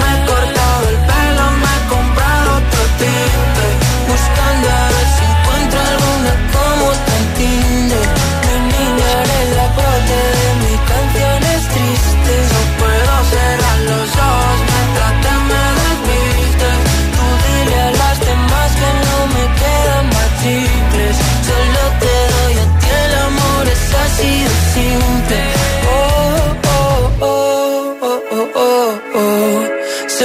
Me 0.00 0.08
he 0.10 0.18
cortado 0.30 0.82
el 0.92 0.98
pelo, 1.10 1.44
me 1.62 1.70
he 1.76 1.80
comprado 1.94 2.48
otro 2.60 2.82
tinte. 3.00 3.66
Buscando 4.10 4.66
a 4.68 4.87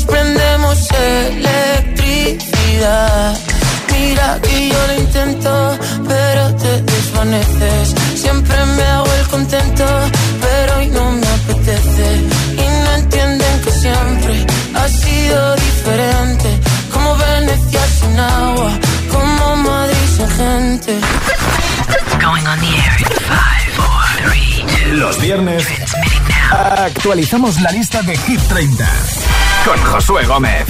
Si 0.00 0.06
desprendemos 0.06 0.88
electricidad. 0.92 3.36
Mira 3.92 4.38
que 4.42 4.68
yo 4.70 4.86
lo 4.86 4.94
intento, 4.94 5.78
pero 6.08 6.54
te 6.56 6.80
desvaneces. 6.82 7.94
Siempre 8.14 8.56
me 8.76 8.82
hago 8.82 9.12
el 9.12 9.26
contento, 9.28 9.84
pero 10.40 10.78
hoy 10.78 10.86
no 10.88 11.12
me 11.12 11.26
apetece. 11.26 12.16
Y 12.52 12.66
no 12.84 12.92
entienden 12.94 13.60
que 13.60 13.70
siempre 13.70 14.46
ha 14.74 14.88
sido 14.88 15.54
diferente. 15.56 16.58
Como 16.92 17.14
Venecia 17.16 17.80
sin 18.00 18.18
agua, 18.18 18.72
como 19.12 19.56
Madrid 19.56 20.08
sin 20.16 20.28
gente. 20.28 20.98
Going 22.22 22.46
on 22.46 22.58
the 22.58 22.66
air 22.66 22.96
in 23.00 23.06
five, 23.28 23.68
four, 23.76 24.02
three, 24.24 24.64
two. 24.66 24.94
Los 24.94 25.20
viernes 25.20 25.66
actualizamos 26.50 27.60
la 27.60 27.70
lista 27.70 28.00
de 28.02 28.16
Hit 28.16 28.40
30 28.48 28.88
con 29.64 29.78
Josué 29.84 30.24
Gómez. 30.26 30.66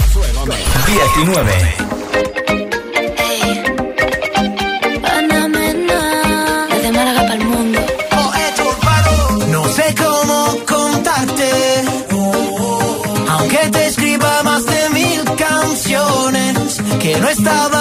19. 0.85 1.51
Ana 5.17 5.47
Mena, 5.47 6.67
desde 6.71 6.91
Málaga 6.91 7.21
para 7.21 7.35
el 7.35 7.45
mundo. 7.45 7.79
No 9.47 9.67
sé 9.69 9.95
cómo 9.95 10.57
contarte, 10.67 11.51
aunque 13.29 13.57
te 13.71 13.85
escriba 13.87 14.43
más 14.43 14.65
de 14.65 14.89
mil 14.89 15.23
canciones 15.37 16.81
que 16.99 17.19
no 17.19 17.29
estaba 17.29 17.80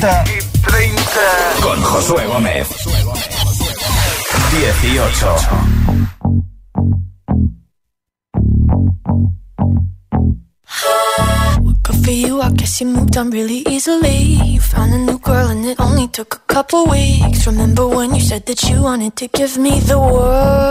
30. 0.00 0.30
Hit 0.30 0.44
30. 0.62 1.60
Con 1.60 1.82
Josué 1.82 2.24
Gómez. 2.26 2.68
18. 4.50 5.10
Good 11.82 12.04
for 12.04 12.10
you, 12.10 12.40
I 12.40 12.50
guess 12.52 12.80
you 12.80 12.86
moved 12.86 13.16
on 13.18 13.30
really 13.30 13.62
easily. 13.68 14.38
You 14.42 14.60
found 14.60 14.94
a 14.94 14.98
new 14.98 15.18
girl, 15.18 15.48
and 15.48 15.66
it 15.66 15.78
only 15.78 16.08
took 16.08 16.34
a 16.34 16.38
couple 16.46 16.86
weeks. 16.86 17.46
Remember 17.46 17.86
when 17.86 18.14
you 18.14 18.22
said 18.22 18.46
that 18.46 18.62
you 18.62 18.80
wanted 18.82 19.16
to 19.16 19.28
give 19.28 19.58
me 19.58 19.80
the 19.80 19.98
world? 19.98 20.70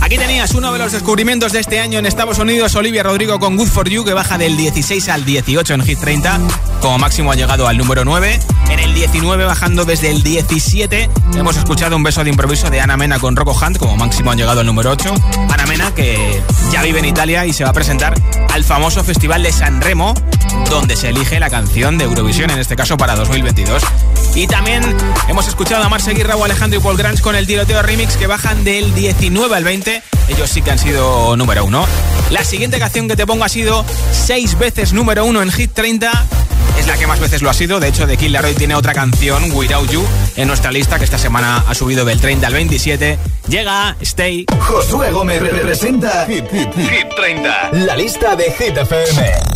Aquí 0.00 0.18
tenías 0.18 0.54
uno 0.54 0.70
de 0.72 0.78
los 0.78 0.92
descubrimientos 0.92 1.52
de 1.52 1.60
este 1.60 1.80
año 1.80 1.98
en 1.98 2.04
Estados 2.04 2.38
Unidos, 2.38 2.74
Olivia 2.74 3.02
Rodrigo 3.02 3.40
con 3.40 3.56
Good 3.56 3.68
For 3.68 3.88
You, 3.88 4.04
que 4.04 4.12
baja 4.12 4.36
del 4.36 4.56
16 4.56 5.08
al 5.08 5.24
18 5.24 5.74
en 5.74 5.82
Hit 5.82 5.98
30. 5.98 6.40
Como 6.80 6.98
máximo 6.98 7.32
ha 7.32 7.34
llegado 7.34 7.66
al 7.66 7.78
número 7.78 8.04
9. 8.04 8.38
En 8.68 8.78
el 8.78 8.92
19, 8.92 9.46
bajando 9.46 9.86
desde 9.86 10.10
el 10.10 10.22
17, 10.22 11.10
hemos 11.36 11.56
escuchado 11.56 11.96
un 11.96 12.02
beso 12.02 12.22
de 12.22 12.30
improviso 12.30 12.68
de 12.68 12.80
Ana 12.80 12.98
Mena 12.98 13.18
con 13.18 13.34
Rocco 13.34 13.52
Hunt. 13.52 13.78
Como 13.78 13.96
máximo 13.96 14.30
han 14.30 14.38
llegado 14.38 14.60
al 14.60 14.66
número 14.66 14.90
8. 14.90 15.14
Ana 15.48 15.66
Mena, 15.66 15.94
que 15.94 16.42
ya 16.70 16.82
vive 16.82 16.98
en 16.98 17.06
Italia 17.06 17.46
y 17.46 17.54
se 17.54 17.64
va 17.64 17.70
a 17.70 17.72
presentar 17.72 18.14
al 18.52 18.62
famoso 18.62 19.02
Festival 19.02 19.42
de 19.42 19.52
San 19.52 19.80
Remo 19.80 20.14
donde 20.70 20.96
se 20.96 21.08
elige 21.10 21.38
la 21.40 21.50
canción 21.50 21.98
de 21.98 22.04
Eurovisión, 22.04 22.50
en 22.50 22.58
este 22.58 22.76
caso 22.76 22.96
para 22.96 23.14
2022. 23.14 23.82
Y 24.34 24.46
también 24.46 24.82
hemos 25.28 25.48
escuchado 25.48 25.82
a 25.82 25.88
Marce 25.88 26.12
Guirra 26.12 26.36
o 26.36 26.44
Alejandro 26.44 26.78
y 26.78 26.82
Paul 26.82 26.96
Grange 26.96 27.22
con 27.22 27.36
el 27.36 27.46
tiroteo 27.46 27.82
remix 27.82 28.16
que 28.16 28.26
bajan 28.26 28.64
del 28.64 28.94
19 28.94 29.56
al 29.56 29.64
20. 29.64 30.02
Ellos 30.28 30.50
sí 30.50 30.62
que 30.62 30.70
han 30.70 30.78
sido 30.78 31.36
número 31.36 31.64
uno. 31.64 31.86
La 32.30 32.44
siguiente 32.44 32.78
canción 32.78 33.08
que 33.08 33.16
te 33.16 33.26
pongo 33.26 33.44
ha 33.44 33.48
sido 33.48 33.84
seis 34.12 34.58
veces 34.58 34.92
número 34.92 35.24
uno 35.24 35.42
en 35.42 35.50
Hit 35.50 35.72
30. 35.72 36.26
Es 36.78 36.86
la 36.86 36.98
que 36.98 37.06
más 37.06 37.20
veces 37.20 37.40
lo 37.40 37.48
ha 37.48 37.54
sido. 37.54 37.80
De 37.80 37.88
hecho, 37.88 38.06
The 38.06 38.16
Kid 38.16 38.28
Laroi 38.28 38.54
tiene 38.54 38.74
otra 38.74 38.92
canción, 38.92 39.50
Without 39.52 39.90
You, 39.90 40.04
en 40.36 40.48
nuestra 40.48 40.70
lista 40.70 40.98
que 40.98 41.04
esta 41.04 41.18
semana 41.18 41.64
ha 41.66 41.74
subido 41.74 42.04
del 42.04 42.20
30 42.20 42.46
al 42.46 42.52
27. 42.52 43.18
Llega 43.48 43.96
Stay. 44.00 44.44
Josué 44.60 45.10
Gómez 45.10 45.40
representa 45.40 46.26
Hit, 46.26 46.44
30. 46.46 47.70
La 47.72 47.96
lista 47.96 48.36
de 48.36 48.52
Hit 48.52 48.76
FM. 48.76 49.55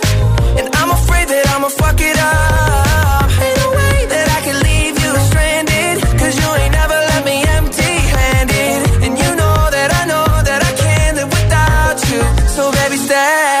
And 0.59 0.67
I'm 0.79 0.91
afraid 0.91 1.27
that 1.29 1.45
I'ma 1.53 1.69
fuck 1.69 1.99
it 2.01 2.17
up. 2.17 3.29
Ain't 3.45 3.57
no 3.63 3.69
way 3.79 3.97
that 4.13 4.27
I 4.37 4.39
can 4.45 4.57
leave 4.67 4.95
you 5.03 5.11
stranded. 5.29 5.95
Cause 6.19 6.33
you 6.39 6.47
ain't 6.61 6.73
never 6.73 6.97
left 7.09 7.25
me 7.25 7.37
empty 7.57 7.93
handed. 8.15 8.79
And 9.05 9.13
you 9.21 9.31
know 9.41 9.57
that 9.75 9.89
I 9.99 10.03
know 10.11 10.27
that 10.49 10.61
I 10.69 10.73
can't 10.83 11.15
live 11.17 11.31
without 11.37 11.97
you. 12.11 12.21
So 12.55 12.71
baby, 12.71 12.97
stay. 12.97 13.60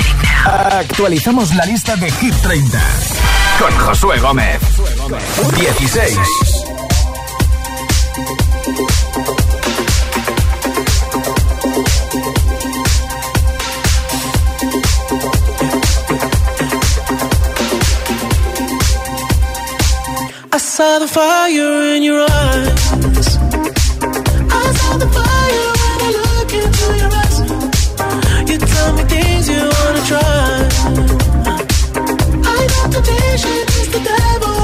actualizamos 0.45 1.53
la 1.55 1.65
lista 1.65 1.95
de 1.95 2.11
Hit 2.11 2.33
30 2.41 2.79
con 3.59 3.71
Josué 3.79 4.19
Gómez. 4.19 4.59
16. 5.55 6.17
I 20.53 20.57
saw 20.57 20.99
the 20.99 21.07
fire 21.07 21.95
in 21.95 22.03
your 22.03 22.25
eyes. 22.29 23.00
Is 33.45 33.87
the 33.89 33.99
devil. 33.99 34.57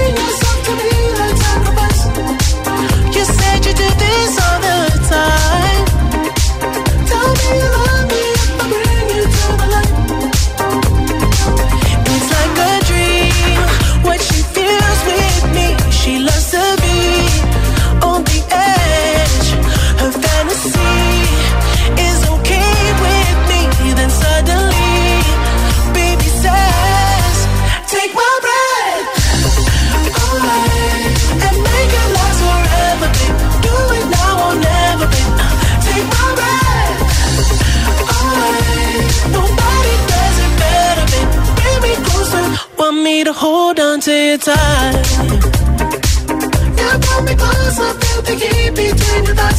tight. 48.39 48.71
Yeah, 48.71 48.71
pull 48.71 49.35
me 49.35 49.50